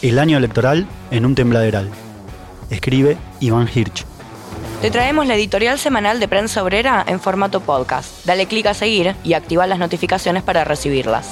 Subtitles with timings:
[0.00, 1.90] El año electoral en un tembladeral.
[2.70, 4.04] Escribe Iván Hirsch.
[4.80, 8.24] Te traemos la editorial semanal de Prensa Obrera en formato podcast.
[8.24, 11.30] Dale clic a seguir y activa las notificaciones para recibirlas.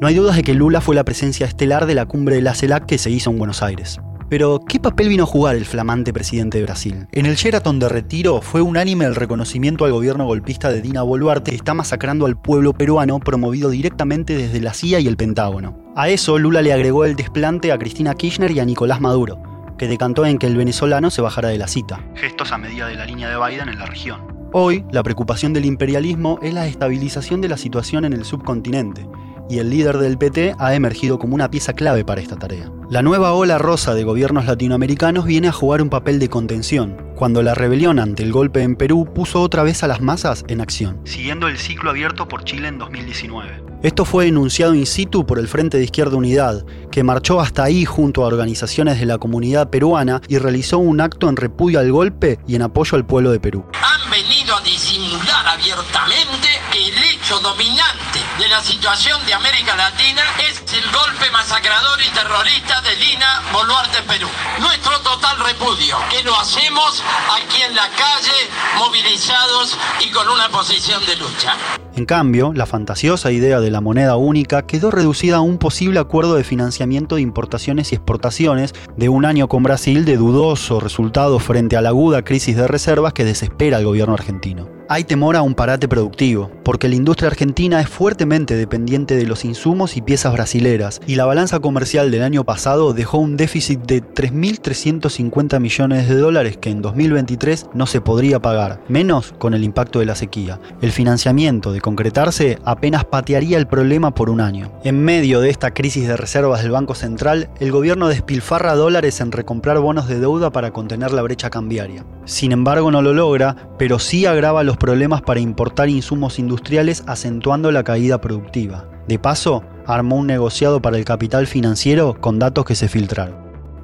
[0.00, 2.54] No hay dudas de que Lula fue la presencia estelar de la cumbre de la
[2.54, 4.00] CELAC que se hizo en Buenos Aires.
[4.32, 7.06] Pero, ¿qué papel vino a jugar el flamante presidente de Brasil?
[7.12, 11.50] En el Sheraton de retiro fue unánime el reconocimiento al gobierno golpista de Dina Boluarte
[11.50, 15.76] que está masacrando al pueblo peruano promovido directamente desde la CIA y el Pentágono.
[15.96, 19.38] A eso Lula le agregó el desplante a Cristina Kirchner y a Nicolás Maduro,
[19.76, 22.02] que decantó en que el venezolano se bajara de la cita.
[22.14, 24.48] Gestos a medida de la línea de Biden en la región.
[24.54, 29.06] Hoy, la preocupación del imperialismo es la estabilización de la situación en el subcontinente,
[29.48, 32.70] y el líder del PT ha emergido como una pieza clave para esta tarea.
[32.90, 37.42] La nueva ola rosa de gobiernos latinoamericanos viene a jugar un papel de contención, cuando
[37.42, 41.00] la rebelión ante el golpe en Perú puso otra vez a las masas en acción,
[41.04, 43.72] siguiendo el ciclo abierto por Chile en 2019.
[43.82, 47.84] Esto fue enunciado in situ por el Frente de Izquierda Unidad, que marchó hasta ahí
[47.84, 52.38] junto a organizaciones de la comunidad peruana y realizó un acto en repudio al golpe
[52.46, 53.64] y en apoyo al pueblo de Perú.
[53.74, 60.62] Han venido a disimular abiertamente el hecho dominante de la situación de América Latina es
[60.72, 64.28] el golpe masacrador y terrorista de Dina Boluarte Perú.
[64.58, 71.04] Nuestro total repudio, que lo hacemos aquí en la calle, movilizados y con una posición
[71.04, 71.56] de lucha.
[71.94, 76.34] En cambio, la fantasiosa idea de la moneda única quedó reducida a un posible acuerdo
[76.34, 81.76] de financiamiento de importaciones y exportaciones de un año con Brasil de dudoso resultado frente
[81.76, 85.54] a la aguda crisis de reservas que desespera al gobierno argentino hay temor a un
[85.54, 91.00] parate productivo, porque la industria argentina es fuertemente dependiente de los insumos y piezas brasileras,
[91.06, 96.58] y la balanza comercial del año pasado dejó un déficit de 3.350 millones de dólares
[96.58, 100.60] que en 2023 no se podría pagar, menos con el impacto de la sequía.
[100.82, 104.72] El financiamiento, de concretarse, apenas patearía el problema por un año.
[104.84, 109.32] En medio de esta crisis de reservas del Banco Central, el gobierno despilfarra dólares en
[109.32, 112.04] recomprar bonos de deuda para contener la brecha cambiaria.
[112.26, 117.70] Sin embargo, no lo logra, pero sí agrava los problemas para importar insumos industriales acentuando
[117.70, 118.88] la caída productiva.
[119.06, 123.36] De paso, armó un negociado para el capital financiero con datos que se filtraron.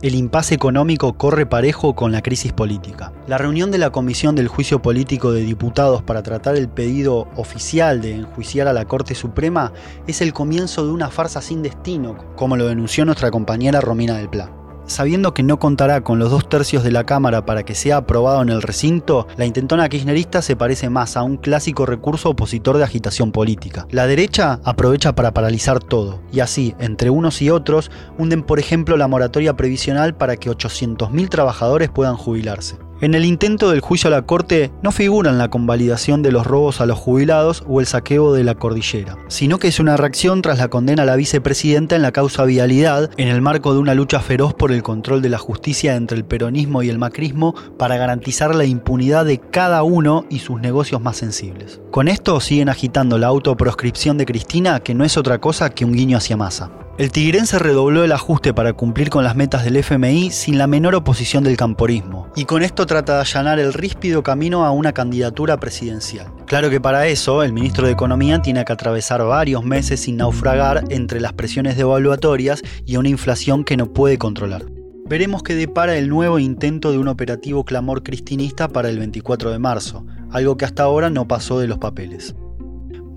[0.02, 3.12] El impasse económico corre parejo con la crisis política.
[3.28, 8.00] La reunión de la Comisión del Juicio Político de Diputados para tratar el pedido oficial
[8.00, 9.72] de enjuiciar a la Corte Suprema
[10.08, 14.28] es el comienzo de una farsa sin destino, como lo denunció nuestra compañera Romina del
[14.28, 14.57] Pla.
[14.88, 18.40] Sabiendo que no contará con los dos tercios de la Cámara para que sea aprobado
[18.40, 22.84] en el recinto, la intentona kirchnerista se parece más a un clásico recurso opositor de
[22.84, 23.86] agitación política.
[23.90, 28.96] La derecha aprovecha para paralizar todo, y así, entre unos y otros, hunden por ejemplo
[28.96, 32.87] la moratoria previsional para que 800.000 trabajadores puedan jubilarse.
[33.00, 36.80] En el intento del juicio a la Corte no figuran la convalidación de los robos
[36.80, 40.58] a los jubilados o el saqueo de la cordillera, sino que es una reacción tras
[40.58, 44.18] la condena a la vicepresidenta en la causa vialidad en el marco de una lucha
[44.18, 48.52] feroz por el control de la justicia entre el peronismo y el macrismo para garantizar
[48.52, 51.80] la impunidad de cada uno y sus negocios más sensibles.
[51.92, 55.92] Con esto siguen agitando la autoproscripción de Cristina, que no es otra cosa que un
[55.92, 56.72] guiño hacia masa.
[56.98, 60.96] El tigrense redobló el ajuste para cumplir con las metas del FMI sin la menor
[60.96, 65.60] oposición del camporismo, y con esto trata de allanar el ríspido camino a una candidatura
[65.60, 66.26] presidencial.
[66.46, 70.86] Claro que para eso el ministro de Economía tiene que atravesar varios meses sin naufragar
[70.88, 74.64] entre las presiones devaluatorias y una inflación que no puede controlar.
[75.06, 79.58] Veremos qué depara el nuevo intento de un operativo clamor cristinista para el 24 de
[79.60, 82.34] marzo, algo que hasta ahora no pasó de los papeles.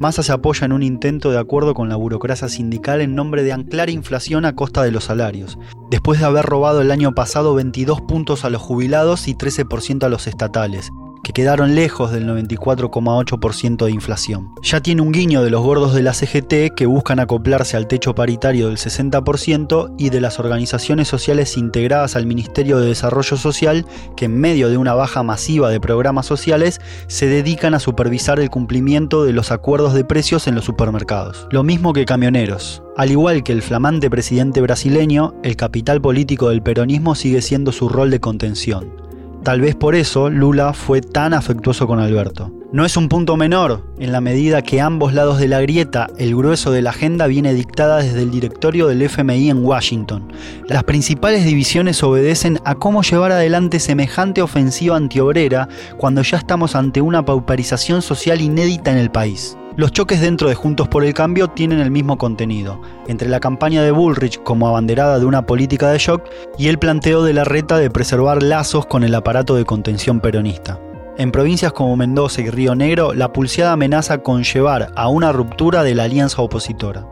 [0.02, 3.52] Massa se apoya en un intento de acuerdo con la burocracia sindical en nombre de
[3.52, 5.60] anclar inflación a costa de los salarios,
[5.92, 10.10] después de haber robado el año pasado 22 puntos a los jubilados y 13% a
[10.10, 10.90] los estatales,
[11.24, 14.50] que quedaron lejos del 94,8% de inflación.
[14.62, 18.16] Ya tiene un guiño de los gordos de la CGT que buscan acoplarse al techo
[18.16, 24.26] paritario del 60% y de las organizaciones sociales integradas al Ministerio de Desarrollo Social que
[24.26, 29.24] en medio de una baja masiva de programas sociales se dedican a supervisar el cumplimiento
[29.24, 31.48] de los acuerdos de precios en los supermercados.
[31.52, 32.84] Lo mismo que camioneros.
[32.98, 37.90] Al igual que el flamante presidente brasileño, el capital político del peronismo sigue siendo su
[37.90, 39.10] rol de contención.
[39.43, 42.52] Tal vez por eso Lula fue tan afectuoso con Alberto.
[42.73, 46.34] No es un punto menor, en la medida que ambos lados de la grieta, el
[46.34, 50.32] grueso de la agenda viene dictada desde el directorio del FMI en Washington.
[50.70, 57.02] Las principales divisiones obedecen a cómo llevar adelante semejante ofensiva antiobrera cuando ya estamos ante
[57.02, 59.58] una pauperización social inédita en el país.
[59.76, 63.84] Los choques dentro de Juntos por el Cambio tienen el mismo contenido, entre la campaña
[63.84, 66.23] de Bullrich como abanderada de una política de shock
[66.58, 70.79] y el planteo de la reta de preservar lazos con el aparato de contención peronista.
[71.22, 75.84] En provincias como Mendoza y Río Negro, la pulseada amenaza con llevar a una ruptura
[75.84, 77.06] de la alianza opositora.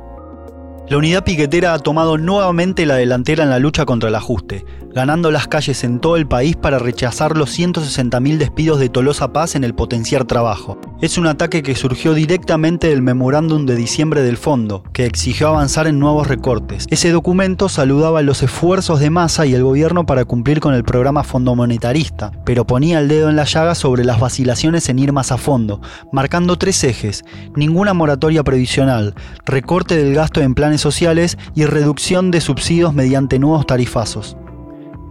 [0.88, 4.66] La unidad piquetera ha tomado nuevamente la delantera en la lucha contra el ajuste,
[4.96, 9.54] ganando las calles en todo el país para rechazar los 160.000 despidos de Tolosa Paz
[9.54, 10.80] en el potenciar trabajo.
[11.02, 15.88] Es un ataque que surgió directamente del memorándum de diciembre del fondo, que exigió avanzar
[15.88, 16.88] en nuevos recortes.
[16.90, 21.24] Ese documento saludaba los esfuerzos de Massa y el gobierno para cumplir con el programa
[21.24, 25.32] fondo monetarista, pero ponía el dedo en la llaga sobre las vacilaciones en ir más
[25.32, 25.80] a fondo,
[26.12, 27.24] marcando tres ejes,
[27.56, 29.16] ninguna moratoria previsional,
[29.46, 34.36] recorte del gasto en planes sociales y reducción de subsidios mediante nuevos tarifazos.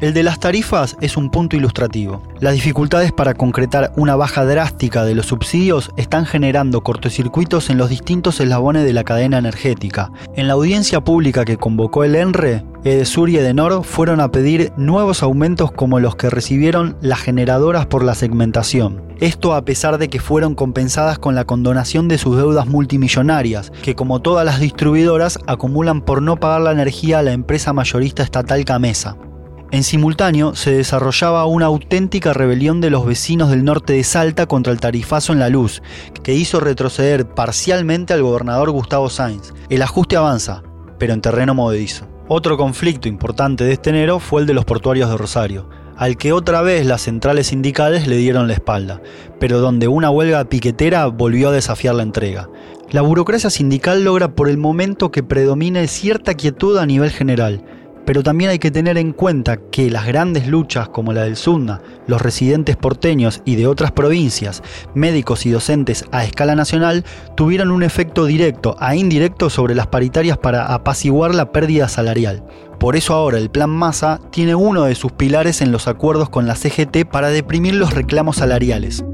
[0.00, 2.23] El de las tarifas es un punto ilustrativo.
[2.39, 7.91] Las dificultades para concretar una baja drástica de los subsidios están generando cortocircuitos en los
[7.91, 10.12] distintos eslabones de la cadena energética.
[10.37, 15.25] En la audiencia pública que convocó el ENRE, Edesur y Edenor fueron a pedir nuevos
[15.25, 19.03] aumentos como los que recibieron las generadoras por la segmentación.
[19.19, 23.97] Esto a pesar de que fueron compensadas con la condonación de sus deudas multimillonarias, que
[23.97, 28.65] como todas las distribuidoras acumulan por no pagar la energía a la empresa mayorista estatal
[28.65, 29.17] Camesa.
[29.70, 34.73] En simultáneo, se desarrollaba una auténtica rebelión de los vecinos del norte de Salta contra
[34.73, 35.82] el tarifazo en la luz,
[36.23, 39.53] que hizo retroceder parcialmente al gobernador Gustavo Sainz.
[39.69, 40.62] El ajuste avanza,
[40.99, 42.09] pero en terreno movedizo.
[42.29, 45.69] Otro conflicto importante de este enero fue el de los portuarios de Rosario,
[45.99, 49.03] al que otra vez las centrales sindicales le dieron la espalda,
[49.38, 52.49] pero donde una huelga piquetera volvió a desafiar la entrega.
[52.91, 57.62] La burocracia sindical logra por el momento que predomine cierta quietud a nivel general,
[58.09, 61.83] pero también hay que tener en cuenta que las grandes luchas como la del Sunda,
[62.07, 64.63] los residentes porteños y de otras provincias,
[64.95, 67.05] médicos y docentes a escala nacional,
[67.37, 72.43] tuvieron un efecto directo a indirecto sobre las paritarias para apaciguar la pérdida salarial.
[72.81, 76.47] Por eso ahora el Plan Massa tiene uno de sus pilares en los acuerdos con
[76.47, 79.05] la CGT para deprimir los reclamos salariales.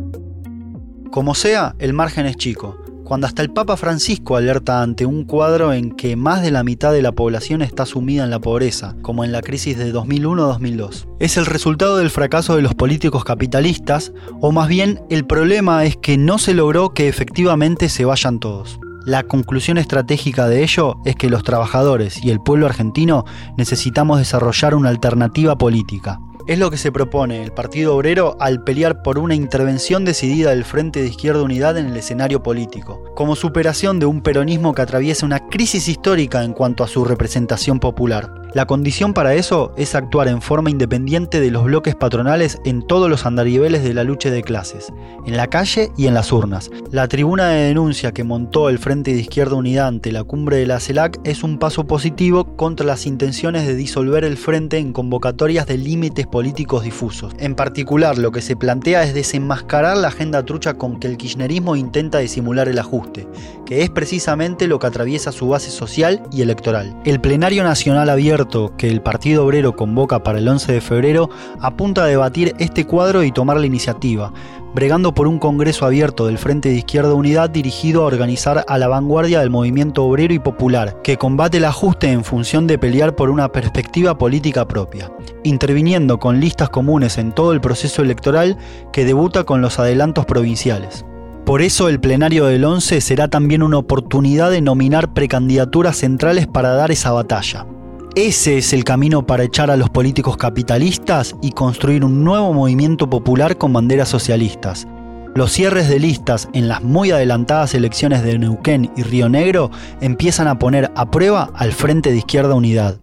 [1.10, 5.72] Como sea, el margen es chico, cuando hasta el Papa Francisco alerta ante un cuadro
[5.72, 9.24] en que más de la mitad de la población está sumida en la pobreza, como
[9.24, 11.06] en la crisis de 2001-2002.
[11.20, 15.96] Es el resultado del fracaso de los políticos capitalistas, o más bien el problema es
[15.96, 18.80] que no se logró que efectivamente se vayan todos.
[19.04, 23.26] La conclusión estratégica de ello es que los trabajadores y el pueblo argentino
[23.58, 26.20] necesitamos desarrollar una alternativa política.
[26.46, 30.66] Es lo que se propone el Partido Obrero al pelear por una intervención decidida del
[30.66, 35.24] Frente de Izquierda Unidad en el escenario político, como superación de un peronismo que atraviesa
[35.24, 38.43] una crisis histórica en cuanto a su representación popular.
[38.54, 43.10] La condición para eso es actuar en forma independiente de los bloques patronales en todos
[43.10, 44.92] los andariveles de la lucha de clases,
[45.26, 46.70] en la calle y en las urnas.
[46.92, 50.68] La tribuna de denuncia que montó el Frente de Izquierda Unidad ante la cumbre de
[50.68, 55.66] la CELAC es un paso positivo contra las intenciones de disolver el Frente en convocatorias
[55.66, 57.32] de límites políticos difusos.
[57.40, 61.74] En particular, lo que se plantea es desenmascarar la agenda trucha con que el kirchnerismo
[61.74, 63.26] intenta disimular el ajuste,
[63.66, 66.96] que es precisamente lo que atraviesa su base social y electoral.
[67.04, 68.43] El plenario nacional abierto
[68.76, 71.30] que el Partido Obrero convoca para el 11 de febrero
[71.60, 74.32] apunta a debatir este cuadro y tomar la iniciativa,
[74.74, 78.88] bregando por un Congreso abierto del Frente de Izquierda Unidad dirigido a organizar a la
[78.88, 83.30] vanguardia del movimiento obrero y popular, que combate el ajuste en función de pelear por
[83.30, 85.10] una perspectiva política propia,
[85.42, 88.58] interviniendo con listas comunes en todo el proceso electoral
[88.92, 91.04] que debuta con los adelantos provinciales.
[91.44, 96.70] Por eso el plenario del 11 será también una oportunidad de nominar precandidaturas centrales para
[96.70, 97.66] dar esa batalla.
[98.16, 103.10] Ese es el camino para echar a los políticos capitalistas y construir un nuevo movimiento
[103.10, 104.86] popular con banderas socialistas.
[105.34, 110.46] Los cierres de listas en las muy adelantadas elecciones de Neuquén y Río Negro empiezan
[110.46, 113.00] a poner a prueba al Frente de Izquierda Unidad.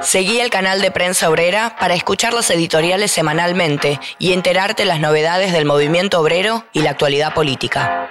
[0.00, 5.52] Seguí el canal de Prensa Obrera para escuchar los editoriales semanalmente y enterarte las novedades
[5.52, 8.10] del movimiento obrero y la actualidad política.